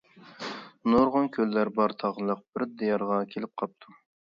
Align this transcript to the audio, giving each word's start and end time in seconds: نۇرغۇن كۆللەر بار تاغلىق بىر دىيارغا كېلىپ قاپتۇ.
نۇرغۇن 0.93 1.27
كۆللەر 1.35 1.71
بار 1.77 1.95
تاغلىق 2.05 2.43
بىر 2.57 2.67
دىيارغا 2.83 3.23
كېلىپ 3.37 3.57
قاپتۇ. 3.65 3.99